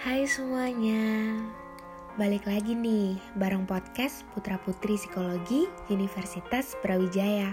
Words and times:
Hai 0.00 0.24
semuanya, 0.24 1.36
balik 2.16 2.48
lagi 2.48 2.72
nih 2.72 3.20
bareng 3.36 3.68
podcast 3.68 4.24
Putra 4.32 4.56
Putri 4.56 4.96
Psikologi 4.96 5.68
Universitas 5.92 6.72
Brawijaya. 6.80 7.52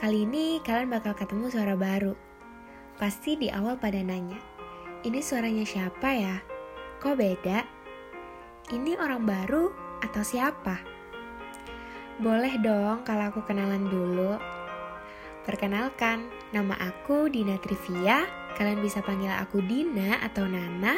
Kali 0.00 0.24
ini 0.24 0.64
kalian 0.64 0.88
bakal 0.88 1.12
ketemu 1.12 1.52
suara 1.52 1.76
baru. 1.76 2.16
Pasti 2.96 3.36
di 3.36 3.52
awal 3.52 3.76
pada 3.76 4.00
nanya, 4.00 4.40
ini 5.04 5.20
suaranya 5.20 5.68
siapa 5.68 6.08
ya? 6.08 6.40
Kok 7.04 7.20
beda? 7.20 7.60
Ini 8.72 8.96
orang 8.96 9.28
baru 9.28 9.76
atau 10.00 10.24
siapa? 10.24 10.80
Boleh 12.16 12.56
dong 12.64 13.04
kalau 13.04 13.28
aku 13.28 13.44
kenalan 13.44 13.92
dulu. 13.92 14.40
Perkenalkan, 15.44 16.32
nama 16.56 16.72
aku 16.80 17.28
Dina 17.28 17.60
Trivia. 17.60 18.43
Kalian 18.54 18.78
bisa 18.78 19.02
panggil 19.02 19.34
aku 19.34 19.58
Dina 19.66 20.22
atau 20.22 20.46
Nana. 20.46 20.94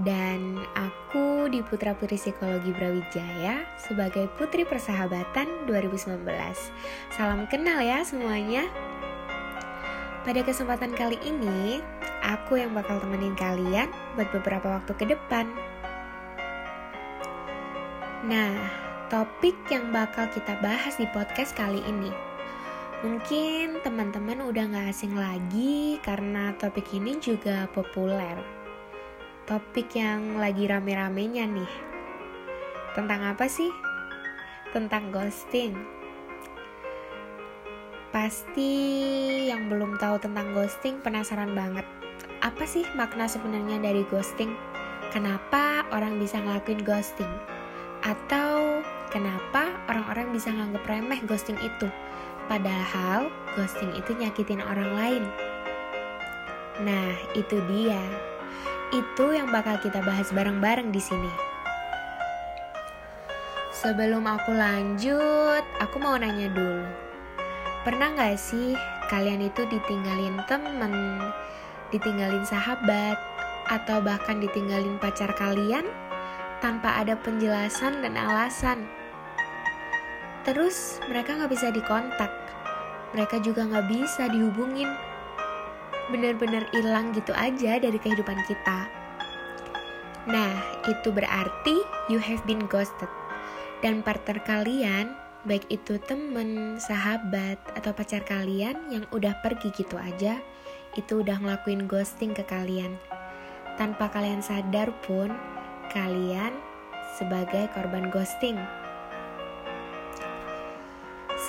Dan 0.00 0.56
aku 0.72 1.52
di 1.52 1.60
Putra 1.60 1.92
Putri 1.92 2.16
Psikologi 2.16 2.72
Brawijaya 2.72 3.60
sebagai 3.76 4.24
Putri 4.40 4.64
Persahabatan 4.64 5.68
2019. 5.68 6.24
Salam 7.12 7.44
kenal 7.48 7.84
ya 7.84 8.00
semuanya. 8.00 8.66
Pada 10.24 10.40
kesempatan 10.40 10.96
kali 10.96 11.20
ini, 11.20 11.84
aku 12.24 12.56
yang 12.56 12.72
bakal 12.72 13.02
temenin 13.04 13.36
kalian 13.36 13.92
buat 14.16 14.32
beberapa 14.32 14.80
waktu 14.80 14.92
ke 14.96 15.04
depan. 15.12 15.50
Nah, 18.22 18.54
topik 19.10 19.58
yang 19.68 19.92
bakal 19.92 20.30
kita 20.32 20.56
bahas 20.64 20.96
di 20.96 21.04
podcast 21.12 21.52
kali 21.52 21.84
ini 21.84 22.31
Mungkin 23.02 23.82
teman-teman 23.82 24.46
udah 24.46 24.62
gak 24.70 24.94
asing 24.94 25.18
lagi 25.18 25.98
karena 26.06 26.54
topik 26.54 26.86
ini 26.94 27.18
juga 27.18 27.66
populer. 27.74 28.38
Topik 29.42 29.90
yang 29.98 30.38
lagi 30.38 30.70
rame-ramenya 30.70 31.50
nih. 31.50 31.72
Tentang 32.94 33.34
apa 33.34 33.50
sih? 33.50 33.74
Tentang 34.70 35.10
ghosting. 35.10 35.74
Pasti 38.14 38.70
yang 39.50 39.66
belum 39.66 39.98
tahu 39.98 40.22
tentang 40.22 40.54
ghosting 40.54 41.02
penasaran 41.02 41.58
banget. 41.58 41.82
Apa 42.38 42.62
sih 42.70 42.86
makna 42.94 43.26
sebenarnya 43.26 43.82
dari 43.82 44.06
ghosting? 44.14 44.54
Kenapa 45.10 45.90
orang 45.90 46.22
bisa 46.22 46.38
ngelakuin 46.38 46.86
ghosting? 46.86 47.34
Atau 48.06 48.78
kenapa 49.10 49.74
orang-orang 49.90 50.30
bisa 50.30 50.54
nganggep 50.54 50.86
remeh 50.86 51.18
ghosting 51.26 51.58
itu? 51.58 51.90
Padahal 52.50 53.30
ghosting 53.54 53.92
itu 53.94 54.14
nyakitin 54.16 54.62
orang 54.62 54.90
lain. 54.96 55.24
Nah, 56.82 57.14
itu 57.38 57.60
dia. 57.70 58.02
Itu 58.92 59.32
yang 59.32 59.52
bakal 59.52 59.78
kita 59.80 60.02
bahas 60.04 60.32
bareng-bareng 60.34 60.90
di 60.90 61.00
sini. 61.00 61.32
Sebelum 63.72 64.22
aku 64.24 64.54
lanjut, 64.54 65.64
aku 65.82 65.96
mau 65.98 66.14
nanya 66.14 66.46
dulu. 66.54 66.86
Pernah 67.82 68.14
gak 68.14 68.38
sih 68.38 68.78
kalian 69.10 69.42
itu 69.42 69.66
ditinggalin 69.66 70.38
temen, 70.46 71.18
ditinggalin 71.90 72.46
sahabat, 72.46 73.18
atau 73.66 73.98
bahkan 73.98 74.38
ditinggalin 74.38 75.00
pacar 75.02 75.34
kalian 75.34 75.82
tanpa 76.62 77.02
ada 77.02 77.18
penjelasan 77.18 78.06
dan 78.06 78.14
alasan? 78.14 78.86
Terus 80.42 80.98
mereka 81.06 81.38
gak 81.38 81.54
bisa 81.54 81.70
dikontak, 81.70 82.30
mereka 83.14 83.38
juga 83.38 83.62
gak 83.62 83.86
bisa 83.86 84.26
dihubungin. 84.26 84.90
Bener-bener 86.10 86.66
hilang 86.74 87.14
gitu 87.14 87.30
aja 87.30 87.78
dari 87.78 87.94
kehidupan 87.94 88.42
kita. 88.50 88.90
Nah, 90.26 90.54
itu 90.86 91.14
berarti 91.14 91.82
you 92.10 92.18
have 92.18 92.42
been 92.46 92.66
ghosted. 92.66 93.10
Dan 93.82 94.02
partner 94.02 94.38
kalian, 94.42 95.14
baik 95.46 95.66
itu 95.70 95.98
temen, 96.06 96.78
sahabat, 96.78 97.58
atau 97.74 97.90
pacar 97.90 98.22
kalian 98.22 98.78
yang 98.90 99.04
udah 99.10 99.34
pergi 99.42 99.74
gitu 99.74 99.98
aja, 99.98 100.38
itu 100.94 101.26
udah 101.26 101.42
ngelakuin 101.42 101.90
ghosting 101.90 102.30
ke 102.30 102.46
kalian. 102.46 102.94
Tanpa 103.74 104.10
kalian 104.14 104.42
sadar 104.42 104.94
pun, 105.02 105.34
kalian 105.90 106.54
sebagai 107.18 107.66
korban 107.74 108.06
ghosting. 108.14 108.58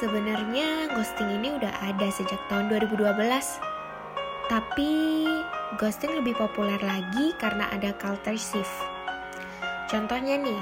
Sebenarnya 0.03 0.91
ghosting 0.91 1.39
ini 1.39 1.55
udah 1.55 1.71
ada 1.79 2.11
sejak 2.11 2.35
tahun 2.51 2.67
2012. 2.75 3.07
Tapi 4.51 5.23
ghosting 5.79 6.19
lebih 6.19 6.35
populer 6.35 6.75
lagi 6.83 7.31
karena 7.39 7.71
ada 7.71 7.95
culture 7.95 8.35
shift. 8.35 8.83
Contohnya 9.87 10.35
nih, 10.35 10.59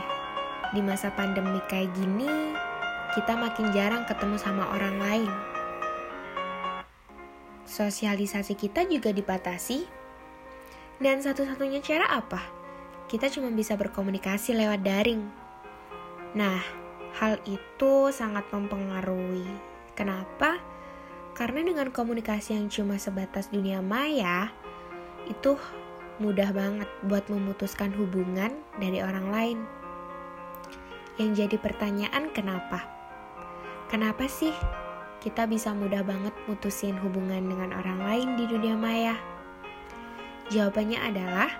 di 0.77 0.85
masa 0.85 1.09
pandemi 1.17 1.57
kayak 1.65 1.89
gini, 1.97 2.53
kita 3.17 3.33
makin 3.33 3.73
jarang 3.73 4.05
ketemu 4.05 4.37
sama 4.37 4.77
orang 4.77 5.01
lain. 5.01 5.31
Sosialisasi 7.65 8.53
kita 8.53 8.85
juga 8.85 9.09
dibatasi. 9.09 9.89
Dan 11.01 11.17
satu-satunya 11.17 11.81
cara 11.81 12.13
apa? 12.13 12.45
Kita 13.09 13.25
cuma 13.33 13.49
bisa 13.49 13.73
berkomunikasi 13.73 14.53
lewat 14.53 14.85
daring. 14.85 15.25
Nah, 16.37 16.80
Hal 17.19 17.41
itu 17.43 18.13
sangat 18.15 18.47
mempengaruhi. 18.55 19.47
Kenapa? 19.97 20.61
Karena 21.35 21.63
dengan 21.63 21.91
komunikasi 21.91 22.55
yang 22.55 22.71
cuma 22.71 22.95
sebatas 22.95 23.51
dunia 23.51 23.83
maya, 23.83 24.51
itu 25.27 25.59
mudah 26.21 26.53
banget 26.53 26.89
buat 27.07 27.25
memutuskan 27.27 27.91
hubungan 27.95 28.51
dari 28.79 29.03
orang 29.03 29.27
lain. 29.31 29.59
Yang 31.19 31.45
jadi 31.45 31.57
pertanyaan 31.59 32.31
kenapa? 32.31 32.87
Kenapa 33.91 34.23
sih 34.31 34.55
kita 35.19 35.45
bisa 35.45 35.75
mudah 35.75 36.01
banget 36.01 36.31
mutusin 36.47 36.95
hubungan 37.01 37.43
dengan 37.43 37.75
orang 37.75 37.99
lain 38.07 38.29
di 38.39 38.45
dunia 38.47 38.79
maya? 38.79 39.15
Jawabannya 40.51 40.99
adalah 40.99 41.51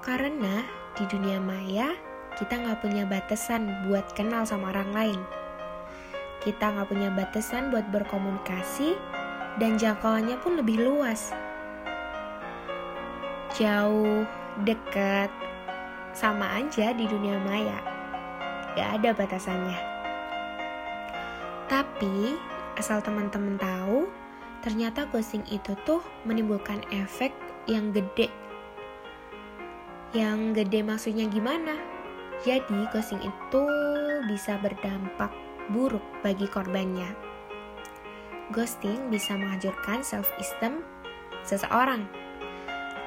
karena 0.00 0.64
di 0.96 1.04
dunia 1.08 1.40
maya 1.40 1.92
kita 2.38 2.54
nggak 2.54 2.78
punya 2.86 3.02
batasan 3.02 3.90
buat 3.90 4.06
kenal 4.14 4.46
sama 4.46 4.70
orang 4.70 4.94
lain. 4.94 5.20
Kita 6.38 6.70
nggak 6.70 6.86
punya 6.86 7.10
batasan 7.10 7.74
buat 7.74 7.90
berkomunikasi 7.90 8.94
dan 9.58 9.74
jangkauannya 9.74 10.38
pun 10.38 10.54
lebih 10.54 10.78
luas. 10.86 11.34
Jauh, 13.58 14.22
dekat, 14.62 15.34
sama 16.14 16.62
aja 16.62 16.94
di 16.94 17.10
dunia 17.10 17.42
maya. 17.42 17.82
Gak 18.78 19.02
ada 19.02 19.10
batasannya. 19.18 19.78
Tapi, 21.66 22.38
asal 22.78 23.02
teman-teman 23.02 23.58
tahu, 23.58 24.06
ternyata 24.62 25.10
ghosting 25.10 25.42
itu 25.50 25.74
tuh 25.82 25.98
menimbulkan 26.22 26.86
efek 26.94 27.34
yang 27.66 27.90
gede. 27.90 28.30
Yang 30.14 30.62
gede 30.62 30.80
maksudnya 30.86 31.26
gimana? 31.26 31.87
Jadi, 32.46 32.86
ghosting 32.94 33.18
itu 33.18 33.64
bisa 34.30 34.58
berdampak 34.62 35.34
buruk 35.74 36.04
bagi 36.22 36.46
korbannya. 36.46 37.10
Ghosting 38.54 39.10
bisa 39.10 39.34
menghancurkan 39.34 40.00
self-esteem 40.00 40.80
seseorang. 41.42 42.06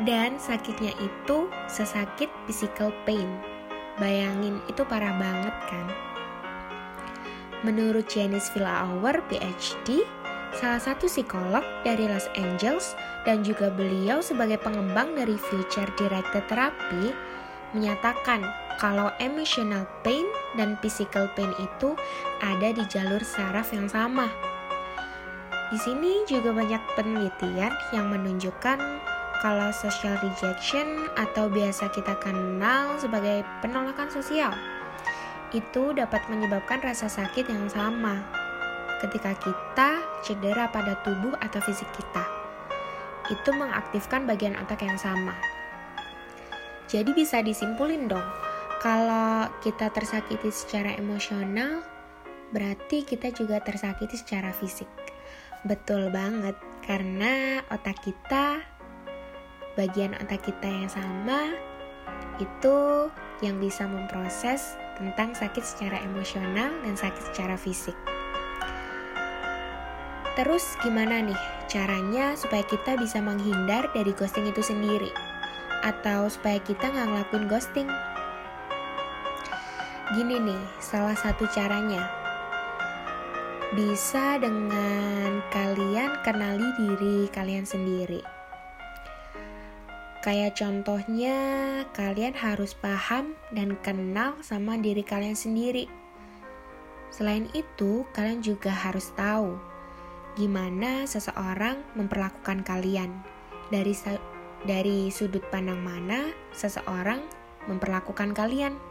Dan 0.04 0.36
sakitnya 0.42 0.92
itu 0.98 1.48
sesakit 1.70 2.28
physical 2.50 2.92
pain. 3.06 3.30
Bayangin, 4.02 4.58
itu 4.66 4.82
parah 4.84 5.14
banget 5.16 5.56
kan? 5.70 5.88
Menurut 7.62 8.10
Janice 8.10 8.50
Villahour, 8.58 9.22
PhD, 9.30 10.02
salah 10.58 10.82
satu 10.82 11.06
psikolog 11.06 11.62
dari 11.86 12.10
Los 12.10 12.26
Angeles 12.34 12.98
dan 13.24 13.46
juga 13.46 13.70
beliau 13.70 14.20
sebagai 14.26 14.58
pengembang 14.58 15.14
dari 15.14 15.38
Future 15.38 15.90
Directed 15.94 16.42
Therapy, 16.50 17.14
menyatakan 17.78 18.42
kalau 18.78 19.12
emotional 19.20 19.84
pain 20.06 20.24
dan 20.56 20.78
physical 20.80 21.28
pain 21.36 21.52
itu 21.60 21.98
ada 22.40 22.72
di 22.72 22.84
jalur 22.88 23.20
saraf 23.24 23.74
yang 23.76 23.90
sama. 23.90 24.30
Di 25.72 25.80
sini 25.80 26.28
juga 26.28 26.52
banyak 26.52 26.84
penelitian 27.00 27.72
yang 27.96 28.12
menunjukkan 28.12 28.80
kalau 29.42 29.74
social 29.74 30.20
rejection 30.22 31.10
atau 31.18 31.50
biasa 31.50 31.90
kita 31.96 32.14
kenal 32.22 33.00
sebagai 33.02 33.42
penolakan 33.64 34.12
sosial 34.14 34.54
itu 35.52 35.92
dapat 35.92 36.24
menyebabkan 36.32 36.80
rasa 36.80 37.12
sakit 37.12 37.52
yang 37.52 37.68
sama 37.68 38.24
ketika 39.04 39.36
kita 39.42 40.00
cedera 40.24 40.70
pada 40.72 40.96
tubuh 41.04 41.36
atau 41.42 41.60
fisik 41.60 41.90
kita. 41.92 42.24
Itu 43.28 43.52
mengaktifkan 43.56 44.30
bagian 44.30 44.56
otak 44.60 44.86
yang 44.86 44.96
sama. 44.96 45.36
Jadi 46.92 47.16
bisa 47.16 47.40
disimpulin 47.40 48.12
dong, 48.12 48.24
kalau 48.82 49.46
kita 49.62 49.94
tersakiti 49.94 50.50
secara 50.50 50.98
emosional, 50.98 51.86
berarti 52.50 53.06
kita 53.06 53.30
juga 53.30 53.62
tersakiti 53.62 54.18
secara 54.18 54.50
fisik. 54.50 54.90
Betul 55.62 56.10
banget, 56.10 56.58
karena 56.82 57.62
otak 57.70 58.02
kita 58.02 58.66
bagian 59.78 60.18
otak 60.18 60.42
kita 60.42 60.66
yang 60.66 60.90
sama 60.90 61.54
itu 62.42 63.08
yang 63.46 63.62
bisa 63.62 63.86
memproses 63.86 64.74
tentang 64.98 65.38
sakit 65.38 65.62
secara 65.62 66.02
emosional 66.02 66.74
dan 66.82 66.98
sakit 66.98 67.22
secara 67.32 67.54
fisik. 67.54 67.94
Terus 70.34 70.74
gimana 70.82 71.22
nih 71.22 71.38
caranya 71.70 72.34
supaya 72.34 72.66
kita 72.66 72.98
bisa 72.98 73.22
menghindar 73.22 73.94
dari 73.94 74.10
ghosting 74.18 74.50
itu 74.50 74.66
sendiri? 74.66 75.14
Atau 75.86 76.34
supaya 76.34 76.58
kita 76.58 76.90
nggak 76.90 77.08
ngelakuin 77.14 77.46
ghosting? 77.46 77.90
Gini 80.12 80.44
nih, 80.44 80.60
salah 80.84 81.16
satu 81.16 81.48
caranya. 81.56 82.04
Bisa 83.72 84.36
dengan 84.36 85.40
kalian 85.56 86.20
kenali 86.28 86.68
diri 86.76 87.32
kalian 87.32 87.64
sendiri. 87.64 88.20
Kayak 90.20 90.60
contohnya, 90.60 91.40
kalian 91.96 92.36
harus 92.36 92.76
paham 92.76 93.40
dan 93.56 93.80
kenal 93.80 94.36
sama 94.44 94.76
diri 94.76 95.00
kalian 95.00 95.40
sendiri. 95.40 95.88
Selain 97.08 97.48
itu, 97.56 98.04
kalian 98.12 98.44
juga 98.44 98.76
harus 98.76 99.16
tahu 99.16 99.56
gimana 100.36 101.08
seseorang 101.08 101.88
memperlakukan 101.96 102.68
kalian. 102.68 103.16
Dari 103.72 103.96
dari 104.68 105.08
sudut 105.08 105.48
pandang 105.48 105.80
mana 105.80 106.36
seseorang 106.52 107.24
memperlakukan 107.72 108.36
kalian. 108.36 108.91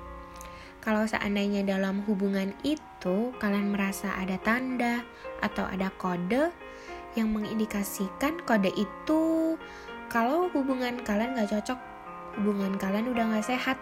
Kalau 0.81 1.05
seandainya 1.05 1.61
dalam 1.61 2.01
hubungan 2.09 2.57
itu 2.65 3.37
kalian 3.37 3.77
merasa 3.77 4.17
ada 4.17 4.41
tanda 4.41 5.05
atau 5.45 5.69
ada 5.69 5.93
kode 6.01 6.49
yang 7.13 7.29
mengindikasikan 7.37 8.41
kode 8.49 8.73
itu 8.73 9.55
kalau 10.09 10.49
hubungan 10.57 10.99
kalian 11.05 11.37
gak 11.37 11.53
cocok, 11.53 11.79
hubungan 12.41 12.81
kalian 12.81 13.13
udah 13.13 13.29
gak 13.37 13.47
sehat, 13.53 13.79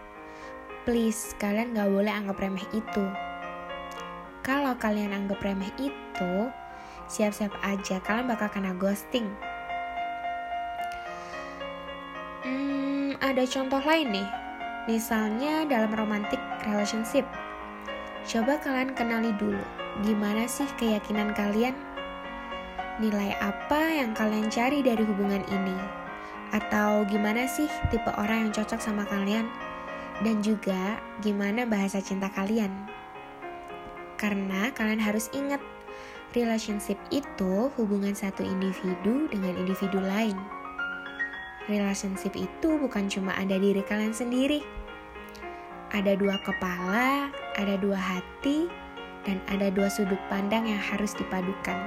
please 0.83 1.39
kalian 1.39 1.71
gak 1.71 1.87
boleh 1.87 2.11
anggap 2.11 2.37
remeh 2.43 2.67
itu. 2.75 3.05
Kalau 4.43 4.75
kalian 4.77 5.15
anggap 5.15 5.39
remeh 5.41 5.71
itu, 5.79 6.35
siap-siap 7.07 7.55
aja 7.63 8.03
kalian 8.03 8.27
bakal 8.27 8.51
kena 8.51 8.75
ghosting. 8.75 9.31
Hmm, 12.43 13.15
ada 13.23 13.47
contoh 13.47 13.81
lain 13.81 14.19
nih, 14.19 14.29
misalnya 14.89 15.69
dalam 15.69 15.93
romantic 15.93 16.41
relationship. 16.65 17.29
Coba 18.25 18.57
kalian 18.57 18.97
kenali 18.97 19.37
dulu, 19.37 19.61
gimana 20.01 20.49
sih 20.49 20.65
keyakinan 20.81 21.37
kalian? 21.37 21.77
Nilai 22.97 23.37
apa 23.39 23.79
yang 23.93 24.17
kalian 24.17 24.49
cari 24.49 24.81
dari 24.81 25.05
hubungan 25.05 25.45
ini? 25.53 25.77
Atau 26.57 27.05
gimana 27.05 27.45
sih 27.45 27.69
tipe 27.93 28.09
orang 28.17 28.49
yang 28.49 28.53
cocok 28.57 28.81
sama 28.81 29.05
kalian? 29.05 29.45
Dan 30.25 30.41
juga 30.41 30.99
gimana 31.21 31.69
bahasa 31.69 32.01
cinta 32.01 32.33
kalian? 32.33 32.73
Karena 34.19 34.73
kalian 34.75 34.99
harus 34.99 35.31
ingat, 35.31 35.63
relationship 36.33 36.99
itu 37.15 37.71
hubungan 37.77 38.17
satu 38.17 38.43
individu 38.43 39.31
dengan 39.31 39.55
individu 39.55 40.01
lain. 40.03 40.35
Relationship 41.69 42.33
itu 42.35 42.81
bukan 42.81 43.07
cuma 43.13 43.37
ada 43.37 43.61
diri 43.61 43.85
kalian 43.85 44.17
sendiri. 44.17 44.78
Ada 45.89 46.21
dua 46.21 46.37
kepala, 46.45 47.33
ada 47.57 47.75
dua 47.81 47.97
hati, 47.97 48.69
dan 49.25 49.41
ada 49.49 49.73
dua 49.73 49.89
sudut 49.89 50.21
pandang 50.29 50.69
yang 50.69 50.81
harus 50.81 51.17
dipadukan. 51.17 51.81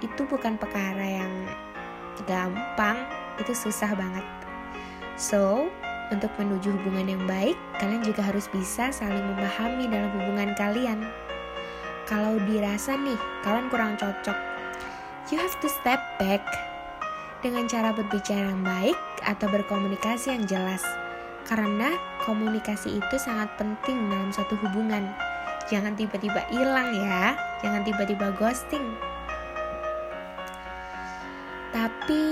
Itu 0.00 0.24
bukan 0.24 0.56
perkara 0.56 1.24
yang 1.24 1.32
gampang, 2.24 2.96
itu 3.36 3.52
susah 3.52 3.92
banget. 3.92 4.24
So, 5.20 5.68
untuk 6.10 6.32
menuju 6.40 6.74
hubungan 6.80 7.12
yang 7.12 7.24
baik, 7.28 7.56
kalian 7.76 8.02
juga 8.02 8.24
harus 8.24 8.48
bisa 8.48 8.88
saling 8.88 9.24
memahami 9.36 9.86
dalam 9.88 10.10
hubungan 10.16 10.56
kalian. 10.56 11.04
Kalau 12.08 12.40
dirasa 12.48 12.96
nih, 12.98 13.20
kalian 13.46 13.70
kurang 13.70 13.94
cocok, 14.00 14.34
you 15.30 15.38
have 15.38 15.54
to 15.62 15.68
step 15.70 16.02
back 16.18 16.42
dengan 17.40 17.70
cara 17.70 17.94
berbicara 17.94 18.50
yang 18.50 18.64
baik 18.64 18.98
atau 19.22 19.46
berkomunikasi 19.48 20.34
yang 20.34 20.44
jelas. 20.48 20.99
Karena 21.50 21.98
komunikasi 22.22 23.02
itu 23.02 23.16
sangat 23.18 23.50
penting 23.58 24.06
dalam 24.06 24.30
suatu 24.30 24.54
hubungan. 24.62 25.10
Jangan 25.66 25.98
tiba-tiba 25.98 26.46
hilang 26.46 26.94
ya, 26.94 27.34
jangan 27.58 27.82
tiba-tiba 27.82 28.30
ghosting. 28.38 28.94
Tapi 31.74 32.22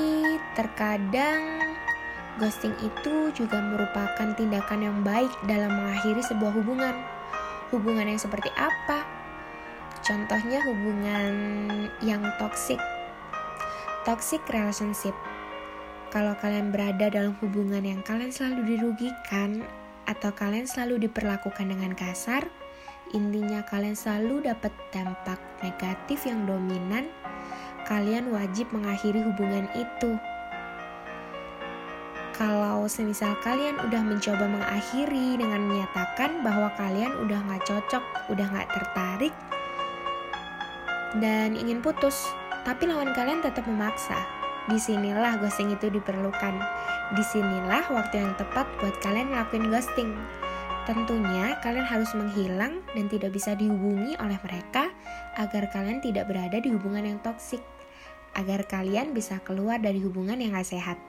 terkadang 0.54 1.66
ghosting 2.38 2.78
itu 2.78 3.34
juga 3.34 3.58
merupakan 3.58 4.38
tindakan 4.38 4.86
yang 4.86 4.98
baik 5.02 5.34
dalam 5.50 5.74
mengakhiri 5.74 6.22
sebuah 6.22 6.54
hubungan. 6.54 6.94
Hubungan 7.74 8.06
yang 8.06 8.22
seperti 8.22 8.54
apa? 8.54 9.02
Contohnya 10.06 10.62
hubungan 10.62 11.34
yang 11.98 12.22
toxic. 12.38 12.78
Toxic 14.06 14.40
relationship. 14.46 15.12
Kalau 16.08 16.32
kalian 16.40 16.72
berada 16.72 17.12
dalam 17.12 17.36
hubungan 17.44 17.84
yang 17.84 18.00
kalian 18.00 18.32
selalu 18.32 18.76
dirugikan 18.76 19.60
atau 20.08 20.32
kalian 20.32 20.64
selalu 20.64 21.04
diperlakukan 21.04 21.68
dengan 21.68 21.92
kasar, 21.92 22.48
intinya 23.12 23.60
kalian 23.68 23.92
selalu 23.92 24.48
dapat 24.48 24.72
dampak 24.88 25.36
negatif 25.60 26.24
yang 26.24 26.48
dominan 26.48 27.12
kalian 27.84 28.28
wajib 28.32 28.68
mengakhiri 28.72 29.24
hubungan 29.24 29.64
itu. 29.76 30.16
Kalau 32.36 32.86
semisal 32.86 33.34
kalian 33.42 33.76
udah 33.82 33.98
mencoba 34.04 34.46
mengakhiri 34.46 35.36
dengan 35.36 35.66
menyatakan 35.66 36.40
bahwa 36.40 36.70
kalian 36.78 37.10
udah 37.26 37.40
gak 37.50 37.64
cocok, 37.66 38.04
udah 38.30 38.46
gak 38.46 38.70
tertarik, 38.70 39.34
dan 41.18 41.58
ingin 41.58 41.82
putus, 41.82 42.30
tapi 42.62 42.86
lawan 42.86 43.10
kalian 43.10 43.42
tetap 43.42 43.66
memaksa. 43.66 44.37
Di 44.68 44.76
sinilah 44.76 45.40
ghosting 45.40 45.72
itu 45.72 45.88
diperlukan. 45.88 46.54
Di 47.16 47.24
sinilah 47.24 47.88
waktu 47.88 48.20
yang 48.20 48.36
tepat 48.36 48.68
buat 48.80 49.00
kalian 49.00 49.32
ngelakuin 49.32 49.72
ghosting. 49.72 50.12
Tentunya 50.84 51.56
kalian 51.64 51.84
harus 51.84 52.12
menghilang 52.12 52.84
dan 52.92 53.08
tidak 53.08 53.32
bisa 53.32 53.56
dihubungi 53.56 54.16
oleh 54.20 54.36
mereka 54.44 54.92
agar 55.40 55.72
kalian 55.72 56.00
tidak 56.04 56.28
berada 56.28 56.60
di 56.60 56.68
hubungan 56.72 57.04
yang 57.04 57.18
toksik 57.20 57.60
agar 58.36 58.64
kalian 58.68 59.16
bisa 59.16 59.40
keluar 59.40 59.80
dari 59.80 60.00
hubungan 60.04 60.36
yang 60.36 60.52
gak 60.56 60.68
sehat. 60.68 61.00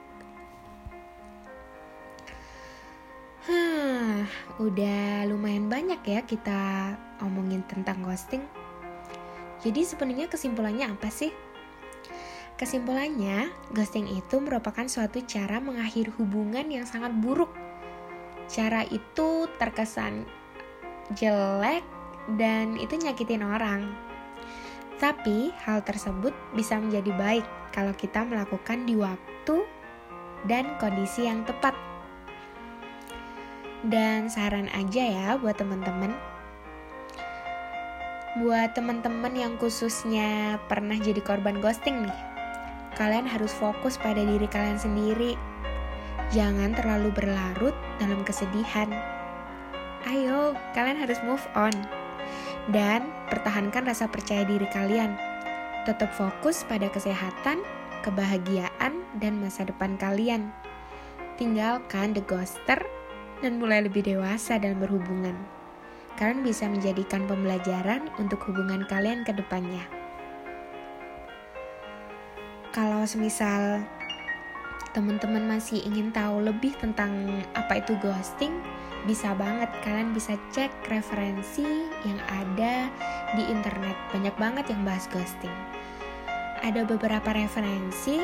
Hah, 3.44 4.24
udah 4.60 5.24
lumayan 5.28 5.68
banyak 5.68 6.00
ya 6.04 6.20
kita 6.24 6.92
omongin 7.24 7.64
tentang 7.68 8.04
ghosting. 8.04 8.44
Jadi 9.60 9.84
sebenarnya 9.84 10.28
kesimpulannya 10.32 10.92
apa 10.92 11.12
sih? 11.12 11.32
Kesimpulannya, 12.60 13.48
ghosting 13.72 14.04
itu 14.04 14.36
merupakan 14.36 14.84
suatu 14.84 15.24
cara 15.24 15.64
mengakhiri 15.64 16.12
hubungan 16.20 16.68
yang 16.68 16.84
sangat 16.84 17.08
buruk. 17.16 17.48
Cara 18.52 18.84
itu 18.84 19.48
terkesan 19.56 20.28
jelek 21.16 21.80
dan 22.36 22.76
itu 22.76 23.00
nyakitin 23.00 23.40
orang. 23.40 23.88
Tapi 25.00 25.56
hal 25.64 25.80
tersebut 25.88 26.36
bisa 26.52 26.76
menjadi 26.76 27.08
baik 27.16 27.46
kalau 27.72 27.96
kita 27.96 28.28
melakukan 28.28 28.84
di 28.84 28.92
waktu 28.92 29.64
dan 30.44 30.76
kondisi 30.76 31.24
yang 31.24 31.48
tepat. 31.48 31.72
Dan 33.88 34.28
saran 34.28 34.68
aja 34.76 35.00
ya 35.00 35.28
buat 35.40 35.56
teman-teman. 35.56 36.12
Buat 38.44 38.76
teman-teman 38.76 39.32
yang 39.32 39.56
khususnya 39.56 40.60
pernah 40.68 41.00
jadi 41.00 41.24
korban 41.24 41.64
ghosting 41.64 42.04
nih. 42.04 42.29
Kalian 43.00 43.24
harus 43.24 43.56
fokus 43.56 43.96
pada 43.96 44.20
diri 44.20 44.44
kalian 44.44 44.76
sendiri. 44.76 45.32
Jangan 46.36 46.76
terlalu 46.76 47.08
berlarut 47.16 47.72
dalam 47.96 48.20
kesedihan. 48.28 48.92
Ayo, 50.04 50.52
kalian 50.76 51.00
harus 51.00 51.16
move 51.24 51.40
on 51.56 51.72
dan 52.68 53.08
pertahankan 53.32 53.88
rasa 53.88 54.04
percaya 54.04 54.44
diri 54.44 54.68
kalian. 54.68 55.16
Tetap 55.88 56.12
fokus 56.12 56.60
pada 56.68 56.92
kesehatan, 56.92 57.64
kebahagiaan, 58.04 59.00
dan 59.16 59.40
masa 59.40 59.64
depan 59.64 59.96
kalian. 59.96 60.52
Tinggalkan 61.40 62.12
the 62.12 62.20
ghoster 62.28 62.84
dan 63.40 63.56
mulai 63.56 63.80
lebih 63.80 64.04
dewasa 64.04 64.60
dalam 64.60 64.76
berhubungan. 64.76 65.40
Kalian 66.20 66.44
bisa 66.44 66.68
menjadikan 66.68 67.24
pembelajaran 67.24 68.12
untuk 68.20 68.44
hubungan 68.44 68.84
kalian 68.92 69.24
ke 69.24 69.32
depannya. 69.32 69.99
Kalau 72.70 73.02
semisal 73.02 73.82
teman-teman 74.94 75.42
masih 75.58 75.82
ingin 75.82 76.14
tahu 76.14 76.38
lebih 76.38 76.70
tentang 76.78 77.42
apa 77.58 77.82
itu 77.82 77.98
ghosting, 77.98 78.62
bisa 79.10 79.34
banget. 79.34 79.66
Kalian 79.82 80.14
bisa 80.14 80.38
cek 80.54 80.70
referensi 80.86 81.66
yang 82.06 82.22
ada 82.30 82.86
di 83.34 83.42
internet. 83.50 83.98
Banyak 84.14 84.38
banget 84.38 84.70
yang 84.70 84.86
bahas 84.86 85.10
ghosting. 85.10 85.50
Ada 86.62 86.86
beberapa 86.86 87.34
referensi. 87.34 88.22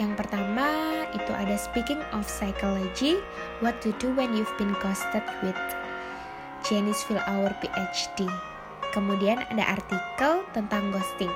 Yang 0.00 0.12
pertama 0.16 1.04
itu 1.12 1.36
ada 1.36 1.52
speaking 1.60 2.00
of 2.16 2.24
psychology, 2.24 3.20
what 3.60 3.76
to 3.84 3.92
do 4.00 4.16
when 4.16 4.32
you've 4.32 4.56
been 4.56 4.72
ghosted 4.80 5.20
with 5.44 5.60
Janice 6.64 7.04
Our 7.28 7.52
PhD. 7.60 8.24
Kemudian 8.96 9.44
ada 9.52 9.76
artikel 9.76 10.40
tentang 10.56 10.88
ghosting, 10.88 11.28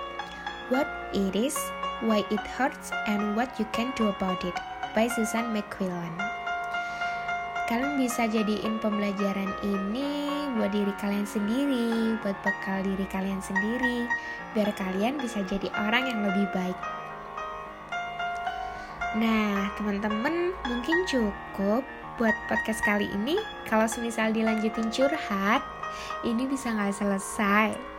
what 0.72 0.88
it 1.12 1.36
is, 1.36 1.56
why 2.04 2.26
it 2.28 2.44
hurts, 2.58 2.92
and 3.08 3.36
what 3.38 3.52
you 3.56 3.64
can 3.72 3.94
do 3.96 4.12
about 4.12 4.42
it 4.44 4.56
by 4.92 5.08
Susan 5.08 5.52
McQuillan. 5.52 6.16
Kalian 7.66 7.98
bisa 7.98 8.30
jadiin 8.30 8.78
pembelajaran 8.78 9.50
ini 9.66 10.30
buat 10.54 10.70
diri 10.70 10.94
kalian 11.02 11.26
sendiri, 11.26 12.14
buat 12.22 12.38
bekal 12.46 12.86
diri 12.86 13.06
kalian 13.10 13.42
sendiri, 13.42 14.06
biar 14.54 14.70
kalian 14.78 15.18
bisa 15.18 15.42
jadi 15.44 15.66
orang 15.74 16.06
yang 16.06 16.20
lebih 16.22 16.46
baik. 16.54 16.78
Nah, 19.18 19.72
teman-teman 19.80 20.54
mungkin 20.68 21.08
cukup 21.08 21.82
buat 22.20 22.36
podcast 22.46 22.80
kali 22.84 23.08
ini. 23.10 23.40
Kalau 23.66 23.88
semisal 23.88 24.30
dilanjutin 24.30 24.92
curhat, 24.92 25.64
ini 26.22 26.46
bisa 26.46 26.70
nggak 26.70 26.94
selesai. 26.94 27.95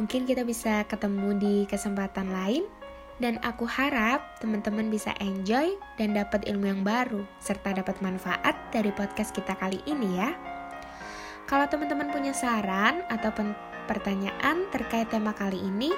Mungkin 0.00 0.24
kita 0.24 0.48
bisa 0.48 0.88
ketemu 0.88 1.36
di 1.36 1.54
kesempatan 1.68 2.32
lain. 2.32 2.64
Dan 3.20 3.36
aku 3.44 3.68
harap 3.68 4.40
teman-teman 4.40 4.88
bisa 4.88 5.12
enjoy 5.20 5.76
dan 6.00 6.16
dapat 6.16 6.40
ilmu 6.48 6.72
yang 6.72 6.80
baru, 6.80 7.20
serta 7.36 7.76
dapat 7.76 8.00
manfaat 8.00 8.56
dari 8.72 8.88
podcast 8.96 9.36
kita 9.36 9.52
kali 9.60 9.76
ini 9.84 10.16
ya. 10.16 10.32
Kalau 11.44 11.68
teman-teman 11.68 12.08
punya 12.08 12.32
saran 12.32 13.04
atau 13.12 13.28
pertanyaan 13.84 14.64
terkait 14.72 15.12
tema 15.12 15.36
kali 15.36 15.60
ini, 15.60 15.92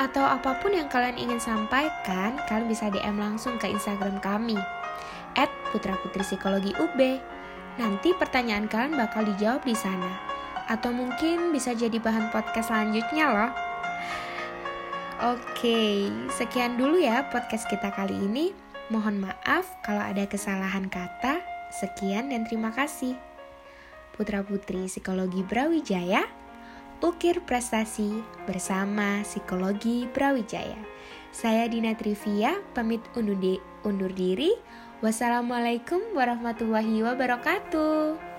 atau 0.00 0.24
apa 0.24 0.56
pun 0.64 0.72
yang 0.72 0.88
kalian 0.88 1.20
ingin 1.20 1.36
sampaikan, 1.36 2.40
kalian 2.48 2.72
bisa 2.72 2.88
DM 2.88 3.20
langsung 3.20 3.60
ke 3.60 3.68
Instagram 3.68 4.16
kami 4.24 4.56
at 5.36 5.52
Putra 5.76 5.92
Putri 6.00 6.24
Psikologi 6.24 6.72
UB. 6.80 7.20
Nanti 7.76 8.16
pertanyaan 8.16 8.64
kalian 8.64 8.96
bakal 8.96 9.28
dijawab 9.28 9.60
di 9.60 9.76
sana. 9.76 10.29
Atau 10.70 10.94
mungkin 10.94 11.50
bisa 11.50 11.74
jadi 11.74 11.98
bahan 11.98 12.30
podcast 12.30 12.70
selanjutnya 12.70 13.26
loh. 13.26 13.52
Oke, 15.34 16.08
sekian 16.32 16.78
dulu 16.78 17.02
ya 17.02 17.26
podcast 17.28 17.66
kita 17.66 17.90
kali 17.90 18.14
ini. 18.14 18.54
Mohon 18.88 19.28
maaf 19.28 19.66
kalau 19.82 20.00
ada 20.00 20.24
kesalahan 20.30 20.86
kata. 20.86 21.42
Sekian 21.74 22.30
dan 22.30 22.46
terima 22.46 22.70
kasih. 22.70 23.18
Putra 24.14 24.46
Putri 24.46 24.86
Psikologi 24.86 25.42
Brawijaya 25.42 26.40
Ukir 27.00 27.40
Prestasi 27.40 28.20
bersama 28.44 29.24
Psikologi 29.24 30.04
Brawijaya. 30.12 30.76
Saya 31.32 31.64
Dina 31.64 31.96
Trivia, 31.96 32.60
pamit 32.76 33.00
undur, 33.16 33.56
undur 33.88 34.12
diri. 34.12 34.52
Wassalamualaikum 35.00 36.12
warahmatullahi 36.12 37.00
wabarakatuh. 37.00 38.29